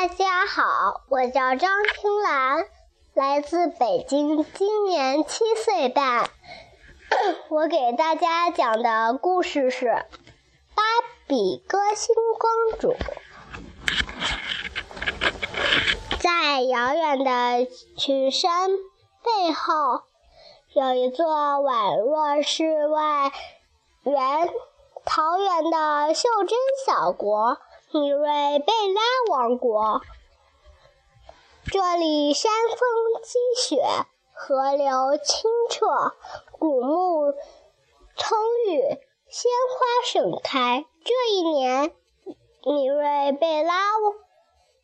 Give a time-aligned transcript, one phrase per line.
[0.00, 2.64] 大家好，我叫张青兰，
[3.12, 6.30] 来自北京，今年七岁半。
[7.50, 9.84] 我给大家讲的故事是
[10.74, 10.82] 《芭
[11.26, 12.94] 比歌星公主》。
[16.18, 20.04] 在遥远的群山背后，
[20.72, 23.30] 有一座宛若世外
[24.04, 24.48] 园
[25.04, 27.58] 桃源的袖珍小国。
[27.92, 29.00] 米瑞贝拉
[29.30, 30.00] 王国，
[31.64, 32.78] 这里山峰
[33.24, 33.82] 积雪，
[34.32, 36.14] 河流清澈，
[36.52, 37.32] 古木
[38.16, 38.80] 葱郁，
[39.28, 40.86] 鲜花盛开。
[41.04, 41.92] 这一年，
[42.64, 43.74] 米瑞贝拉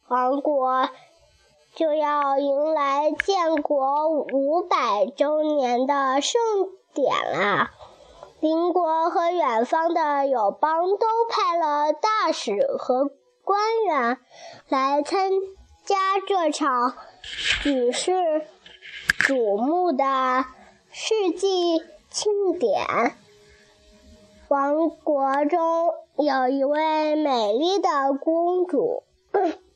[0.09, 0.88] 王国
[1.77, 6.41] 就要迎来建国五百周年的盛
[6.92, 7.70] 典啦！
[8.46, 13.10] 邻国和远方的友邦都派了大使和
[13.42, 14.19] 官员
[14.69, 15.32] 来参
[15.84, 16.95] 加这场
[17.64, 18.47] 举世
[19.19, 20.44] 瞩目的
[20.92, 23.17] 世纪庆典。
[24.47, 29.02] 王国中有一位美丽的公主，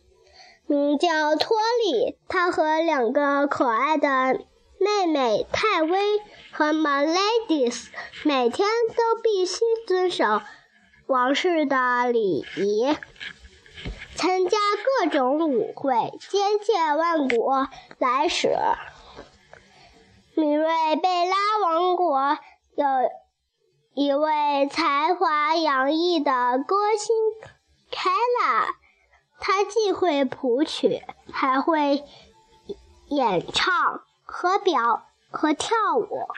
[0.68, 4.38] 名叫托里，她和两个可爱的。
[4.80, 6.18] 妹妹泰薇
[6.52, 7.88] 和 My Ladies
[8.24, 10.40] 每天都必须遵守
[11.06, 12.96] 王室的礼仪，
[14.14, 14.56] 参加
[15.02, 18.56] 各种舞会，接见万国来使。
[20.34, 22.38] 米瑞贝拉王国
[22.74, 22.86] 有
[23.92, 27.14] 一位才华洋溢的歌星
[27.90, 28.08] 凯
[28.40, 28.66] 拉，
[29.40, 32.02] 她既会谱曲，还会
[33.08, 34.00] 演唱。
[34.30, 36.28] 和表和跳舞，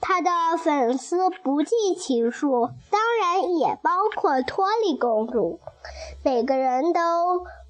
[0.00, 5.60] 他的粉丝不计其数，当然也包括托利公主。
[6.22, 7.00] 每个人都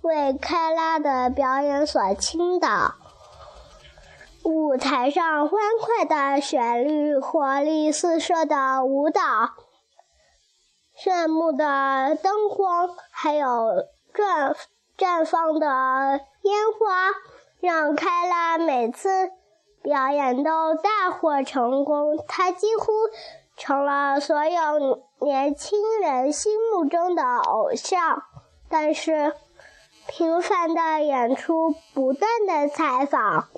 [0.03, 2.97] 为开拉的表演所倾倒。
[4.43, 9.21] 舞台上欢快的旋律，活力四射的舞蹈，
[10.97, 13.47] 炫目的灯光，还有
[14.13, 14.57] 绽
[14.97, 17.38] 绽放的烟花。
[17.61, 19.31] 让开拉每次
[19.83, 22.93] 表演都大获成功，她几乎
[23.57, 28.23] 成了所有年轻人心目中的偶像。
[28.69, 29.33] 但是，
[30.07, 33.49] 频繁的演出、不断的采访，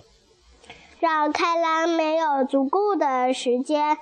[0.98, 3.98] 让开拉没有足够的时间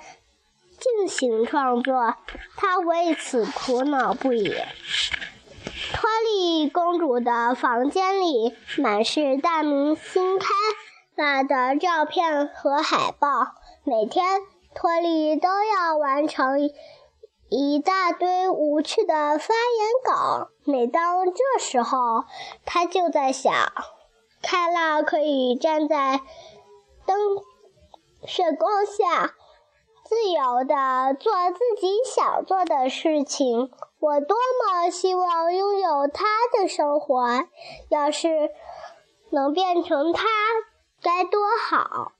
[0.79, 2.15] 进行创作，
[2.55, 4.53] 她为此苦恼不已。
[5.91, 10.47] 托利公主的房间里满是大明星开
[11.15, 13.27] 拉的照片和海报。
[13.83, 14.41] 每天，
[14.75, 16.69] 托利都要完成
[17.49, 20.49] 一大堆无趣的发言稿。
[20.63, 22.25] 每当这时候，
[22.65, 23.51] 她就在想：
[24.41, 26.21] 开拉可以站在
[27.05, 27.17] 灯
[28.25, 29.33] 射光下。
[30.05, 37.45] 自由的做自己想做的事情，我多么希望拥有他的生活！
[37.89, 38.49] 要是
[39.29, 40.25] 能变成他，
[41.01, 42.13] 该多好！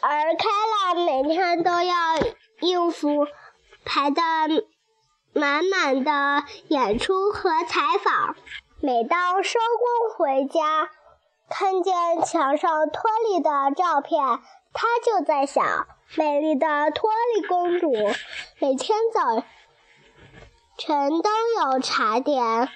[0.00, 1.94] 而开拉每天都要
[2.60, 3.26] 应付
[3.84, 4.22] 排的
[5.34, 8.36] 满满的演出和采访。
[8.80, 10.88] 每当收工回家，
[11.50, 14.18] 看见墙上托里的照片，
[14.72, 15.86] 他就在想。
[16.14, 17.92] 美丽的托莉公主
[18.60, 19.42] 每天早
[20.78, 21.30] 晨都
[21.62, 22.68] 有茶点，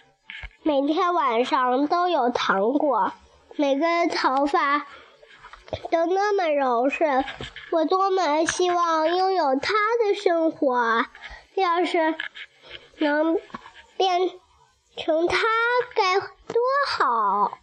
[0.63, 3.13] 每天晚上都有糖果，
[3.57, 4.87] 每个头发
[5.91, 7.25] 都那么柔顺。
[7.71, 11.05] 我多么希望拥有他的生活！
[11.55, 12.15] 要是
[12.97, 13.39] 能
[13.99, 14.31] 变
[14.97, 15.37] 成他，
[15.95, 16.29] 该多
[16.89, 17.59] 好！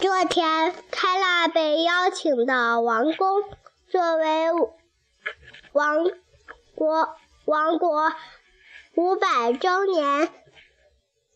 [0.00, 3.42] 这天，开拉被邀请到王宫，
[3.90, 4.52] 作为
[5.74, 6.04] 王
[6.76, 8.12] 国王国
[8.94, 10.28] 五百周年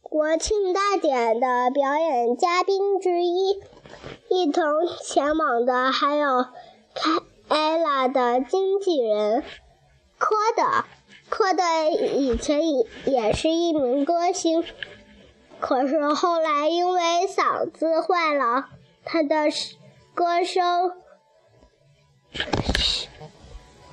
[0.00, 3.60] 国庆大典的表演嘉宾之一。
[4.28, 4.62] 一同
[5.02, 6.44] 前往的还有
[6.94, 9.42] 开艾拉的经纪人
[10.18, 10.84] 科德。
[11.28, 12.60] 科德以前
[13.06, 14.62] 也是一名歌星。
[15.58, 18.68] 可是后来因为嗓子坏了，
[19.04, 19.46] 他的
[20.14, 20.92] 歌声，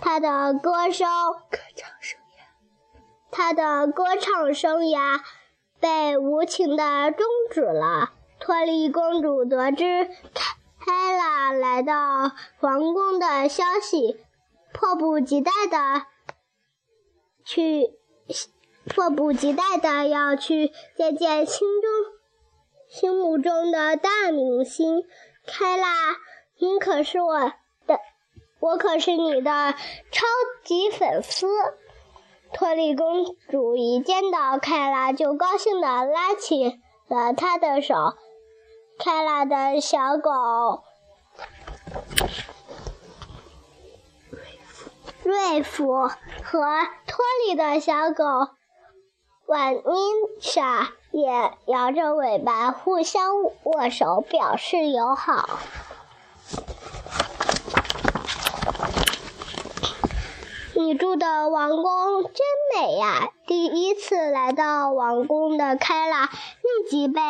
[0.07, 1.09] 他的歌声，
[1.49, 5.19] 歌唱生涯，他的歌唱生涯
[5.79, 8.13] 被无情的终止了。
[8.39, 10.07] 托利公主得知
[10.79, 14.23] 凯拉来到皇宫的消息，
[14.71, 16.05] 迫不及待的
[17.43, 17.95] 去
[18.85, 21.91] 迫不及待的要去见见心中、
[22.87, 25.03] 心目中的大明星
[25.47, 25.87] 开拉。
[26.59, 27.53] 你可是我，
[28.65, 29.75] 我可是你的
[30.11, 30.25] 超
[30.63, 31.47] 级粉丝。
[32.51, 37.93] 托利公主一见到凯拉，就高兴地拉起了她的手。
[38.97, 40.31] 开拉的小狗
[45.21, 46.59] 瑞夫和
[47.05, 48.23] 托利的小狗
[49.45, 49.81] 晚妮
[50.39, 55.59] 莎也摇着尾巴，互相握手，表示友好。
[60.85, 62.33] 你住的王宫真
[62.75, 63.29] 美呀！
[63.47, 67.21] 第一次来到王宫的开拉立即被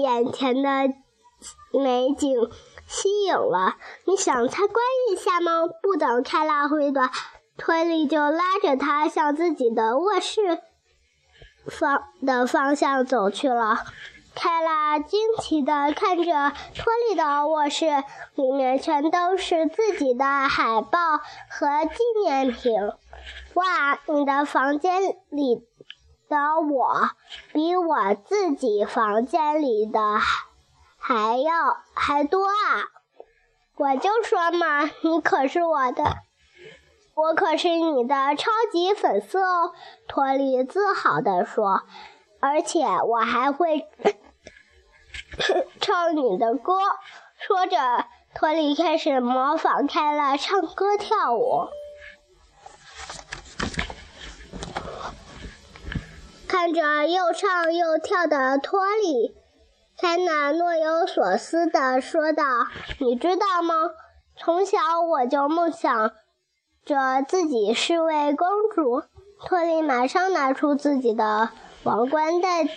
[0.00, 0.88] 眼前的
[1.78, 2.50] 美景
[2.86, 3.76] 吸引了。
[4.06, 4.76] 你想参观
[5.10, 5.66] 一下吗？
[5.82, 7.12] 不等开拉回答，
[7.58, 10.62] 托利就拉着他向自己的卧室
[11.66, 13.76] 方的方向走去了。
[14.42, 16.32] 开拉惊奇地看着
[16.74, 18.02] 托利的卧室，
[18.36, 20.98] 里面全都是自己的海报
[21.50, 22.72] 和纪念品。
[23.52, 25.56] 哇，你的房间里
[26.30, 26.38] 的
[26.72, 27.10] 我
[27.52, 30.00] 比我自己房间里的
[30.96, 32.88] 还要还多啊！
[33.76, 36.16] 我就说嘛，你可是我的，
[37.14, 39.74] 我可是你的超级粉丝哦！
[40.08, 41.82] 托利自豪地说，
[42.40, 43.86] 而且我还会。
[45.80, 46.74] 唱你的歌，
[47.38, 48.04] 说着，
[48.34, 51.68] 托利开始模仿开了唱歌跳舞。
[56.46, 59.34] 看着又唱又跳的托利，
[59.96, 62.44] 开娜若有所思地说道
[62.98, 63.74] ：“你知道吗？
[64.36, 66.12] 从小我就梦想
[66.84, 69.02] 着自己是位公主。”
[69.46, 71.50] 托利马上拿出自己的
[71.82, 72.68] 王冠戴。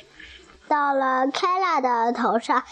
[0.67, 2.63] 到了开拉的头上，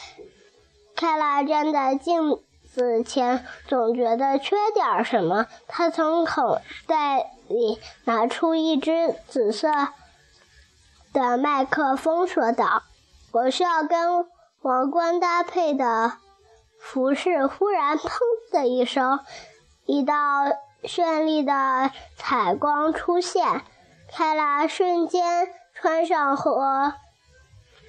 [0.96, 2.40] 开拉站在镜
[2.74, 5.46] 子前，总觉得缺点什么。
[5.68, 9.70] 他从口袋里拿出一只紫色
[11.14, 12.84] 的麦克风，说道
[13.34, 14.26] ：“我需要跟
[14.62, 16.14] 王冠搭配的
[16.80, 18.10] 服饰。”忽然，砰
[18.54, 19.20] 的一声，
[19.86, 20.16] 一道
[20.84, 23.62] 绚丽的彩光出现，
[24.10, 26.94] 开拉瞬间穿上和。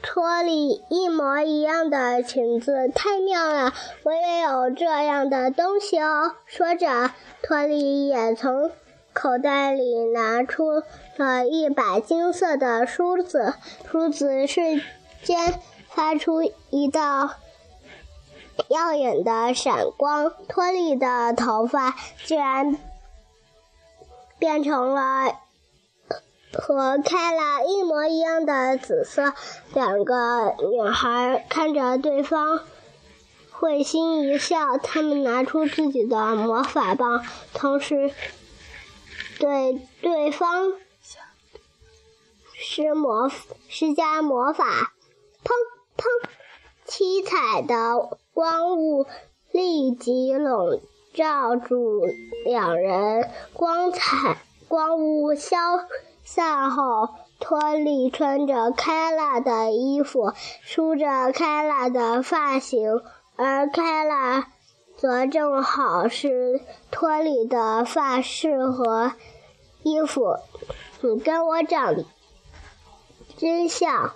[0.02, 3.72] 托里一模一样的裙子，太妙了！
[4.02, 6.34] 我也有这样的东西哦。
[6.44, 7.12] 说着，
[7.42, 8.70] 托里也从
[9.12, 10.82] 口袋里拿出
[11.16, 13.54] 了一把金色的梳子，
[13.90, 14.82] 梳子瞬
[15.22, 15.54] 间
[15.88, 17.30] 发出一道
[18.68, 21.94] 耀眼的闪光，托里的头发
[22.24, 22.76] 居然
[24.38, 25.38] 变成了。
[26.54, 29.32] 和开了一模一样的紫色，
[29.74, 32.60] 两个女孩看着对方，
[33.50, 34.76] 会心一笑。
[34.78, 38.12] 她们拿出自己的魔法棒，同时
[39.38, 40.72] 对对方
[42.54, 43.30] 施魔
[43.68, 44.92] 施加魔法。
[45.44, 45.50] 砰
[45.96, 46.28] 砰！
[46.84, 49.06] 七彩的光雾
[49.50, 50.80] 立即笼
[51.14, 52.06] 罩住
[52.44, 54.38] 两人，光彩
[54.68, 55.56] 光雾消。
[56.24, 57.08] 散后，
[57.40, 63.00] 托利穿着开拉的衣服，梳着开拉的发型，
[63.36, 64.48] 而开拉
[64.96, 66.60] 则正好是
[66.90, 69.12] 托利的发饰和
[69.82, 70.36] 衣服。
[71.00, 71.96] 你跟我长
[73.36, 74.12] 真像，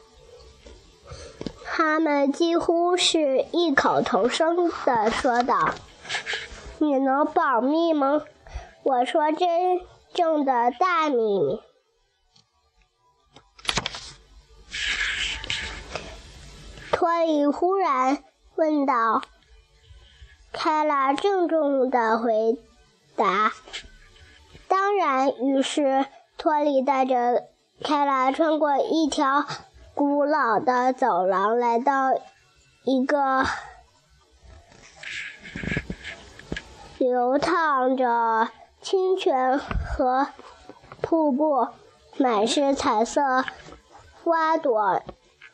[1.64, 5.70] 他们几乎是异口同声的说道
[6.78, 8.22] ：“你能保密吗？”
[8.84, 9.80] 我说：“真
[10.14, 11.60] 正的大秘密。”
[17.06, 18.24] 托里忽然
[18.56, 19.22] 问道
[20.52, 22.58] ：“开拉郑重的回
[23.14, 23.52] 答
[24.66, 27.44] ：“当然。”于是托里带着
[27.80, 29.44] 开拉穿过一条
[29.94, 32.10] 古老的走廊，来到
[32.82, 33.46] 一个
[36.98, 38.48] 流淌着
[38.82, 40.26] 清泉和
[41.00, 41.68] 瀑布、
[42.16, 43.44] 满是彩色
[44.24, 45.04] 花朵。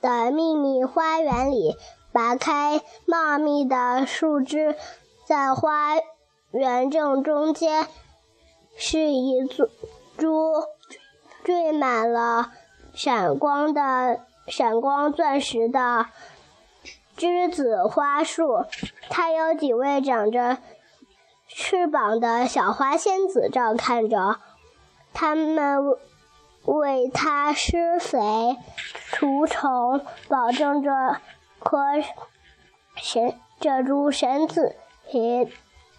[0.03, 1.77] 的秘密花园里，
[2.13, 4.77] 拔开茂密的树枝，
[5.27, 5.95] 在花
[6.51, 7.87] 园正中间
[8.77, 9.71] 是一株
[10.19, 10.65] 株
[11.45, 12.53] 缀满了
[12.93, 16.07] 闪光的闪光钻石的
[17.17, 18.67] 栀子花树。
[19.09, 20.59] 它有几位长着
[21.49, 24.41] 翅膀的小花仙子照看着，
[25.15, 25.79] 它们
[26.65, 28.57] 为它施肥、
[29.23, 30.91] 除虫，保证这
[31.61, 31.79] 棵
[32.97, 34.75] 神这株神子
[35.09, 35.45] 皮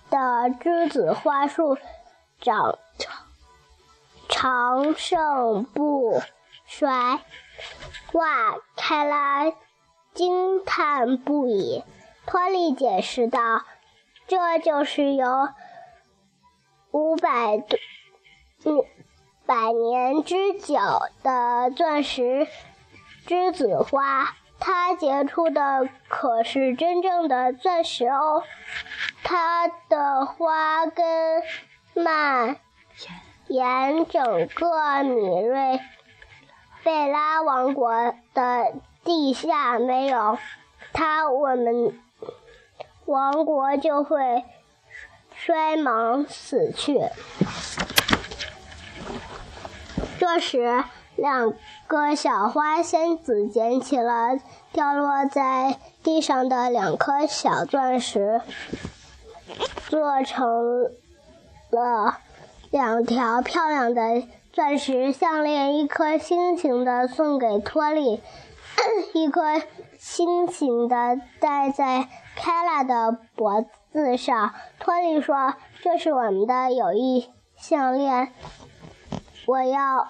[0.10, 0.18] 的
[0.60, 1.78] 栀子花树
[2.42, 2.78] 长
[4.28, 6.22] 长盛不
[6.66, 7.22] 衰。
[8.12, 8.58] 哇！
[8.76, 9.54] 开拉
[10.14, 11.82] 惊叹不已。
[12.26, 13.64] 托利解释道
[14.28, 15.48] ：“这就是由
[16.92, 17.58] 五百
[18.62, 18.86] 多
[19.46, 20.76] 百年之久
[21.24, 22.50] 的钻石
[23.26, 28.44] 栀子花，它结出的可是真正的钻石哦。
[29.24, 31.42] 它的花根
[31.94, 32.58] 蔓
[33.48, 35.80] 延整个米瑞。”
[36.84, 38.74] 贝拉王国的
[39.06, 40.38] 地下没有
[40.92, 41.98] 它，我们
[43.06, 44.44] 王国就会
[45.34, 47.00] 衰亡死去。
[50.20, 50.84] 这时，
[51.16, 51.54] 两
[51.88, 54.40] 个小花仙子捡起了
[54.72, 58.42] 掉落在地上的两颗小钻石，
[59.90, 60.46] 做成
[61.72, 62.18] 了
[62.72, 64.24] 两条漂亮的。
[64.54, 68.22] 钻石项链，一颗心形的送给托利，
[69.16, 69.42] 一颗
[69.98, 74.54] 心形的戴在凯拉的脖子上。
[74.78, 78.32] 托利说：“这是我们的友谊项链，
[79.48, 80.08] 我要，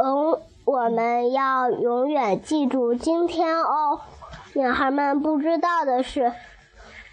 [0.00, 4.00] 嗯，我们要永远记住今天哦。”
[4.54, 6.32] 女孩们不知道的是，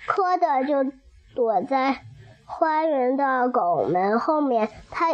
[0.08, 0.92] 科德就
[1.36, 2.02] 躲在。
[2.48, 5.08] 花园的拱门后面，他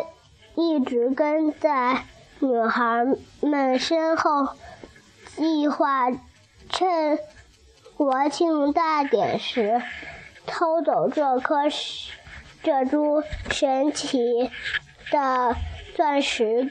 [0.56, 2.04] 一直跟在
[2.40, 3.06] 女孩
[3.40, 4.50] 们身后，
[5.38, 6.12] 计划
[6.70, 7.18] 趁
[7.96, 9.82] 国庆大典时
[10.46, 11.70] 偷走这颗
[12.62, 14.52] 这株神奇
[15.10, 15.56] 的
[15.96, 16.70] 钻石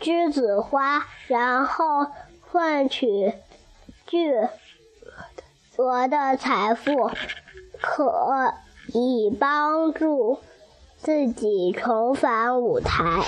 [0.00, 2.06] 栀子花，然后
[2.40, 3.34] 换取
[4.06, 4.32] 巨
[5.76, 7.10] 额的财富。
[7.80, 8.54] 可。
[8.94, 10.38] 以帮助
[10.96, 13.20] 自己重返舞台。